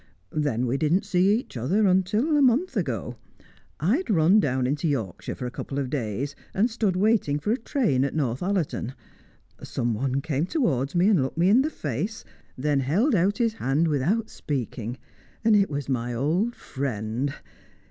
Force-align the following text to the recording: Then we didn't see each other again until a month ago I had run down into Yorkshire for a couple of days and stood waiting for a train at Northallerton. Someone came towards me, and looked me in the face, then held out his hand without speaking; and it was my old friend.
Then 0.31 0.65
we 0.65 0.77
didn't 0.79 1.05
see 1.05 1.35
each 1.37 1.55
other 1.55 1.81
again 1.81 1.85
until 1.91 2.35
a 2.35 2.41
month 2.41 2.75
ago 2.75 3.17
I 3.79 3.97
had 3.97 4.09
run 4.09 4.39
down 4.39 4.65
into 4.65 4.87
Yorkshire 4.87 5.35
for 5.35 5.45
a 5.45 5.51
couple 5.51 5.77
of 5.77 5.91
days 5.91 6.35
and 6.55 6.71
stood 6.71 6.95
waiting 6.95 7.37
for 7.37 7.51
a 7.51 7.57
train 7.59 8.03
at 8.03 8.15
Northallerton. 8.15 8.95
Someone 9.61 10.19
came 10.19 10.47
towards 10.47 10.95
me, 10.95 11.07
and 11.07 11.21
looked 11.21 11.37
me 11.37 11.49
in 11.49 11.61
the 11.61 11.69
face, 11.69 12.25
then 12.57 12.79
held 12.79 13.13
out 13.13 13.37
his 13.37 13.53
hand 13.53 13.87
without 13.87 14.31
speaking; 14.31 14.97
and 15.45 15.55
it 15.55 15.69
was 15.69 15.87
my 15.87 16.15
old 16.15 16.55
friend. 16.55 17.35